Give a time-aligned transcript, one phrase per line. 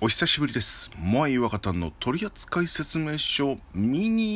[0.00, 0.92] お久しぶりです。
[0.96, 4.30] モアイ若田の取扱説明書ミニ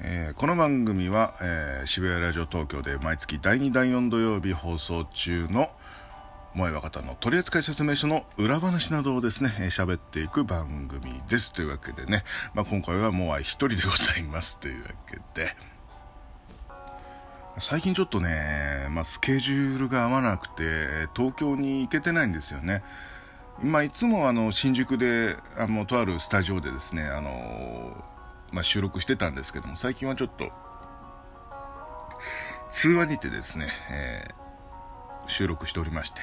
[0.00, 5.70] えーこの番組は、えー渋谷ラジオ東京で毎月第2第4土曜日放送中の
[6.54, 11.52] 萌え若田の取扱説明書の裏話などをですねえー喋、っていく番組です。
[11.52, 14.56] というわけでね、まあ、今回はモアイ一人でございます。
[14.56, 15.54] というわけで。
[17.58, 22.82] 最近ちょっとね、まあ、スケジュールが合わなくて東京に行けてないんですよね。
[23.62, 27.92] ま、いつもあの新宿であのとあるスタジオでですねあの、
[28.50, 30.50] まあ、収録してたんですけども最近はちょっと
[32.72, 34.42] 通話にてですね、えー
[35.26, 36.20] 収録しておりまして、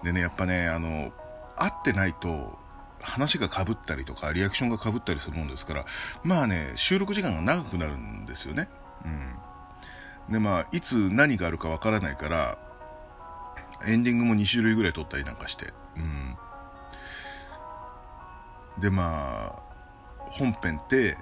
[0.00, 1.12] うん、でねやっぱねあの
[1.56, 2.58] 会ってないと
[3.00, 5.86] 話がかぶったりとかリアクションがかぶったりするもんですから
[6.22, 8.68] まあね収録時間が長くなるんですよね、
[9.04, 9.34] うん、
[10.28, 12.58] でまあいつ何があるかわからないから
[13.86, 16.36] エンディングも2種類ぐらい撮ったりなんかして、うん、
[18.80, 19.62] でまあ
[20.30, 21.16] 本編って、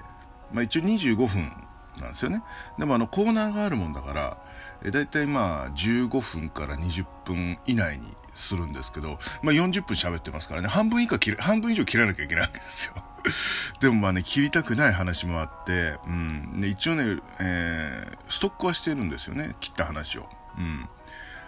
[0.52, 1.52] まあ、一応25分
[1.98, 2.42] なんですよね。
[2.78, 4.38] でもあのコーナーがあるもんだから
[4.84, 10.69] え大体まあ15分から20分以内にするんですけど、まあ、40分喋ってますからね。
[10.69, 12.94] 半分以下切れ半分以上切らなきゃいけないわけですよ。
[13.80, 20.88] でもまあね切りたくない話もあって、うん、で一応ね、えーストックはしてるんですよね切った話を、うん、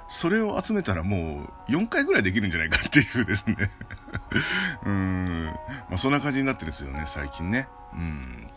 [0.09, 3.71] それを集めたらもう4回ぐらいできるんじゃないかっていうですね。
[4.85, 7.67] うん、まあ、そんな感じになってるんですよね最近ね。
[7.95, 8.49] うん。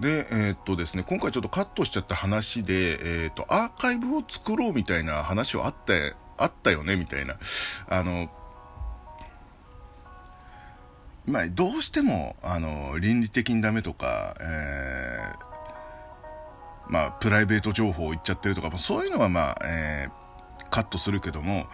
[0.00, 5.94] で、えーっとですね、今回ちょっとカットしちゃった話で、えーっと、アーカイブを作ろうみたいな話はあった、
[6.38, 7.36] あったよね、みたいな。
[7.88, 8.30] あの、
[11.26, 15.46] まあ、どうしても、あの、倫理的にダメとか、えー
[16.88, 20.26] まあ、プライベート情報を言っちゃってるとか、そういうのはまあ、えー
[20.70, 21.66] カットするけども、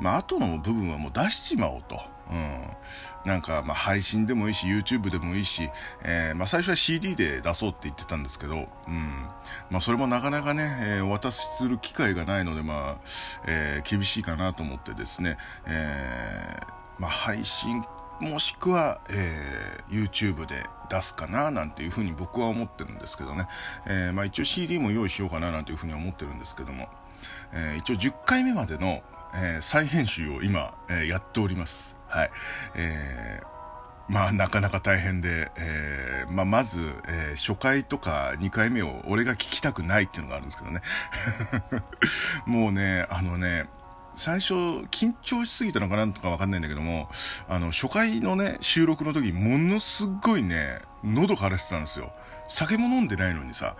[0.00, 2.00] まあ、後の部分はもう出しちまおうと。
[2.30, 2.62] うん。
[3.24, 5.70] なんか、まあ、配信でもいいし、YouTube でもいいし、
[6.02, 9.26] えーまあ、最初は CD で出そうって言ってたんですけど、うん。
[9.70, 13.04] まあ、それもなかなかね、えーお渡しする機会がないので、まあ、
[13.46, 16.66] えー厳しいかなと思ってですね、えー
[16.98, 17.84] まあ、配信、
[18.20, 23.46] もしくは、えー YouTube で出すかななんていうふうに僕は思ってるんですけどね、
[23.86, 26.88] えーまあ、一応 CD も用意しようかななんていうふうに思ってるんですけども、
[27.52, 29.02] えー一応10回目までの、
[29.36, 31.94] えー再編集を今、えーやっております。
[32.08, 32.30] はい。
[32.74, 33.56] えー
[34.08, 40.80] まあ、なかなか大変で、えーまあ、まず、えー初回とか2回目を俺が聞きたくないっていうのがあるんですけどね。
[42.46, 43.68] もうね、あのね、
[44.16, 47.10] 最初、緊張しすぎたのかなんとかわかんないんだけども、
[47.48, 52.12] あの、初回のね、収録の時、ものすごいね、喉枯れてたんですよ。
[52.48, 53.76] 酒も飲んでないのにさ。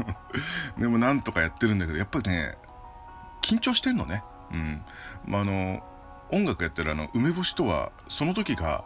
[0.78, 2.56] でもなんとかやってるんだけど、やっぱりね、
[3.42, 4.22] 緊張してんのね。
[4.52, 4.84] うん。
[5.24, 5.82] まあ、あの、
[6.30, 8.84] 音楽やってるあの、梅干しとは、その時が、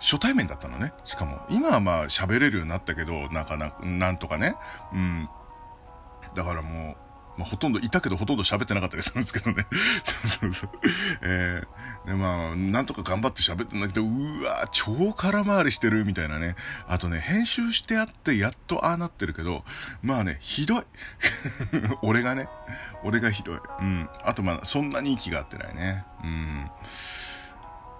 [0.00, 0.92] 初対面だったのね。
[1.04, 4.56] しかも、今はまあ喋れるようになったけど、なかなか、なんとかね。
[4.92, 5.28] うん。
[6.34, 6.96] だからもう、
[7.40, 9.66] まあ、ほとんど、いたけどほとんど喋ってなかったりするんですけどね。
[10.04, 10.70] そうそうそう。
[11.22, 16.54] えー、で、まあ、なんとか頑張って喋ってんだけど、うわ超空回りしてるみたいなね。
[16.86, 19.64] あとね、編集してあって、やっとああなってるけど、
[20.02, 20.82] まあね、ひどい。
[22.02, 22.48] 俺がね、
[23.02, 23.60] 俺がひどい。
[23.80, 24.08] うん。
[24.22, 26.04] あとまあ、そんなに息が合ってないね。
[26.22, 26.70] うん。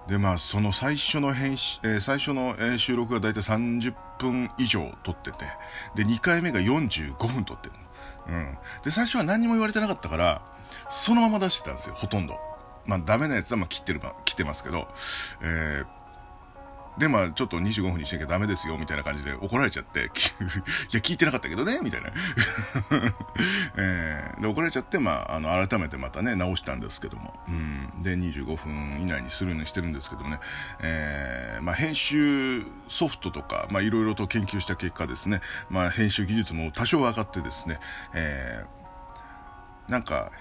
[0.07, 5.45] でまあその最初の編集、えー最初の、収録が大体30分以上撮ってて
[5.95, 7.73] で2回目が45分撮ってる
[8.31, 8.57] うん。
[8.83, 10.41] で最初は何も言われてなかったから
[10.89, 12.39] そのまま出してたんですよほとんど。
[12.85, 14.87] まあダメなやつはまあ切ってる切ってますけど
[15.41, 16.00] えー
[17.01, 20.09] でまあちょっと25分にしなきゃダメですよみたいな感じで怒られちゃって いや
[20.99, 22.11] 聞いてなかったけどねみたいな。
[23.75, 30.39] えーで怒られちゃって、まあ、あの改めてまたね直したんですけども、うん、で25分以内にするようにしてるんですけどもね、
[30.79, 37.79] えーまあ、編集ソフトとかまあいろいろと研究した結果ですね、まあ、編集技術も多少上がってですね、
[38.13, 38.81] えー
[39.89, 40.31] なんか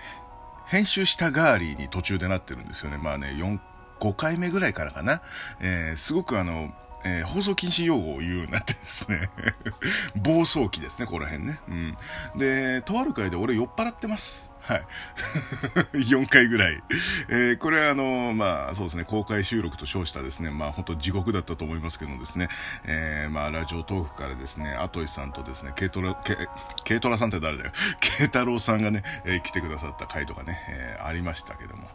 [0.67, 2.99] 編集したガーリーに途中でなってるんですよね。
[2.99, 3.59] まあね4
[4.01, 5.23] 5回目ぐらいからかな、
[5.61, 6.73] えーすごくあの
[7.05, 9.31] えー放送禁止用語を言うようになってですね。
[10.17, 11.61] 暴走期ですねここら辺ね。
[11.69, 11.99] うん。
[12.37, 14.50] でとある回で俺酔っ払ってます。
[14.71, 14.87] はい。
[15.99, 16.83] 4回ぐらい。
[17.29, 22.49] えーこれはあの、まあそうですね、公開収録と称したですね、まあ本当地獄だったと思いますけどもですね、
[22.85, 26.37] えーまあ Radiotalk からですね、アトイさんとですね、ケイトラ、ケ
[26.85, 27.73] ケイトラさんって誰だよ。
[28.01, 31.89] ケイタロウさんがね、えー来てくださった回とかね、えーありましたけども、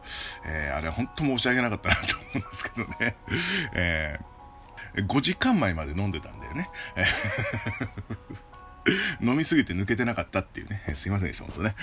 [0.45, 3.15] えーあれ本当申し訳なかったなと思うんですけどね、
[3.73, 6.69] えー5時間前まで飲んでたんだよね。
[9.21, 11.75] 飲みすぎて抜けてなかったっていうね、 すいませんでした、ほんとね。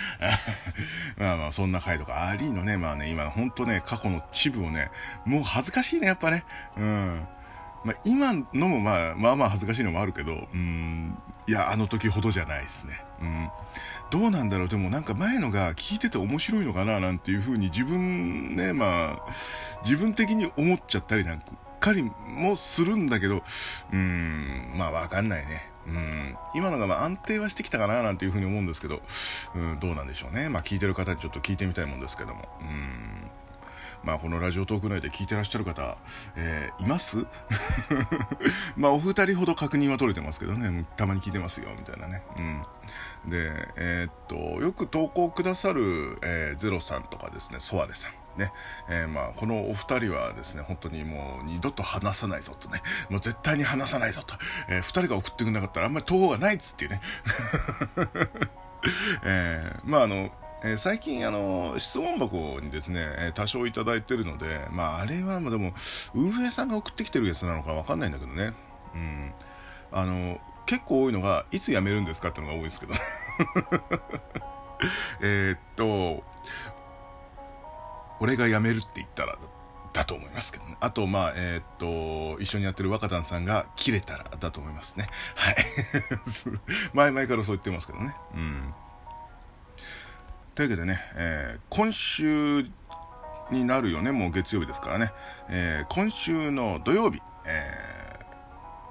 [1.19, 4.91] まあまあ、そんな回とかありのね、まあね、今、ほんとね、過去のチブをね、
[5.25, 6.45] もう恥ずかしいね、やっぱね。
[6.77, 7.27] うん。
[7.85, 11.19] まあ、今のもまあ、まあまあ恥ずかしいのもあるけど、うん、
[11.49, 13.05] いや、あの時ほどじゃないですね。
[13.21, 13.51] うん。
[14.11, 19.33] どうなんだろうでもなんか前のが聞いてて面白いのかななんていう風に自分ね、まあ、
[19.85, 21.43] 自分的に思っちゃったりなん
[21.81, 25.72] かりもするんだけど、うーん、まあわかんないね。
[25.87, 29.03] うん、今のがまあ安定はしてきたかななんていうふうに思うんですけど、
[29.55, 30.49] うん、どうなんでしょうね。
[30.49, 32.49] まあ聞いてる方にちょっと聞いてみたいもんですけども。
[32.61, 33.31] うん
[34.05, 35.97] まあ、このラジオトーク内で聞いてらっしゃる方、
[36.35, 37.19] えー、います？
[38.77, 42.23] まあ、お二人ほど確認は取れてますけどね、たまに聞いてますよ、みたいなね。
[42.37, 42.63] うん。
[43.31, 48.13] で、えー、っと、よく投稿くださる、えー、ゼロさんとかですね、ソアレさん。
[48.37, 48.53] ね。
[48.89, 54.35] えー、まあ、このお二人はですね、本当にもう二度と話さないぞとね、もう絶対に話さないぞと、
[54.69, 57.01] えー、二人が送ってくれなかったらあんまり投稿がないっつってね。
[59.25, 60.31] えー、まああの、
[60.65, 65.75] えー、最近あの質問箱にですね、え、多少いいてるので、まあ、あれはでも
[66.15, 68.55] 運営さんが送ってきてるやつなのかわかんないんだけどね、
[68.95, 69.33] うん、
[69.91, 72.95] あの結構多いのがいつ辞めるんですかっていうのが多いですけど。
[75.23, 76.25] えっと
[78.23, 79.37] 俺が辞めるって言ったら
[79.93, 80.77] だと思いますけどね。
[80.79, 85.09] あと、まあ、えー、っと、一緒にやってる若旦さんが切れたらだと思いますね。
[85.35, 85.57] はい。
[86.95, 88.15] 前々からそう言ってますけどね。
[88.35, 88.75] うん。
[90.55, 92.71] というわけでね、えー、今週
[93.51, 95.13] になるよね、もう月曜日ですからね、
[95.49, 97.92] えー、今週の土曜日、えー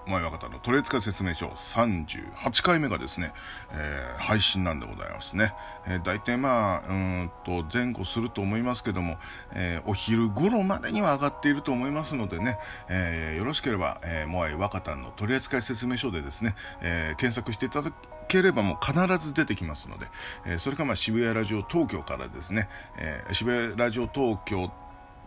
[0.07, 3.33] 前若の取扱説明書38回目がですね、
[3.71, 5.53] えー、配信なんでございますね。
[5.85, 9.17] えー、大体まあ、うんと前後すると思いますけども、
[9.53, 12.57] えー、お昼頃までには上がっていると思いますのでね、
[12.89, 17.91] えー、よろしければ、えー、モアイ若田の取扱説明書でですね、えー、検索していただ
[18.27, 20.07] ければもう必ず出てきますので、
[20.45, 24.71] えー、それかまあ渋谷ラジオ東京からですね、えー、渋谷ラジオ東京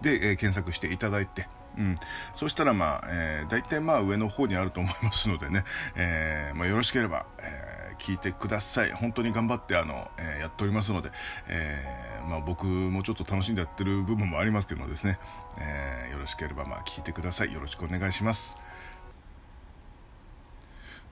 [0.02, 1.94] で、えー、検索していただいて、うん、
[2.34, 5.64] そしたらまあ、えー、大体まあ上の方にあると思いますのでね、
[5.96, 8.92] えー、まあ、よろしければ、えー、聞いてください。
[8.92, 11.10] 本当に頑張ってあの、えやっておりますので、
[11.48, 15.18] えまあ、僕もちょっと楽しんでやってる部分もありますけどもですね、
[15.58, 17.52] えよろしければまあ聞いてください。
[17.52, 18.56] よろしくお願いします。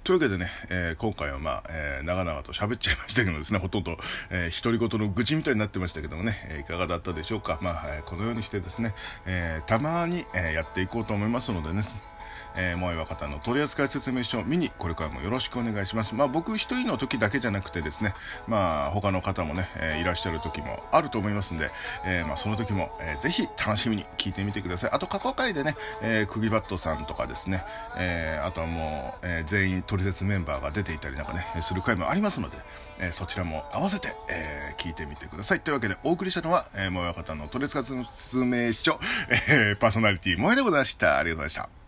[0.05, 3.97] というわけでね、えー、今回はまあ、えー、長々と喋っちゃいましたけどですね、ほとんど、
[4.31, 7.61] えー、独り言の愚痴みたいになってましたけどもね、えー、いかがだったでしょうか。
[7.63, 8.95] まあ、えー、このようにしてですね、
[9.27, 11.85] えー、たまに、えー、やっていこうと思いますのでね、
[12.57, 16.15] えー、萌え若方の取扱説明書を見に、これからもよろしくお願いします。
[16.15, 18.15] まあ僕一人の時だけじゃなくてですね、
[18.47, 21.71] まあ他の方もね、えー、いらっしゃる時もあると思いますんで、
[22.05, 24.91] えー、まあその時も、えー、ぜひ楽しみに聞いてみてください。
[24.93, 27.65] あと過去回でね、えー、釘バットさんとかですね、
[27.97, 32.57] えー、あとはもう、えー、全員取説メンバーが出ていたりなんかね、する回もありますので、
[32.99, 35.61] えー、そちらも合わせて、えー、聞いてみてください。
[35.61, 38.99] というわけでお送りしたのは、えー、萌え若方の取扱説明書、
[39.49, 41.19] えー、パーソナリティ萌えでございました。
[41.19, 41.82] ありがとうございました。